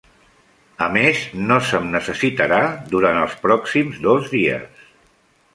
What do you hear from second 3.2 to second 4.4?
els pròxims dos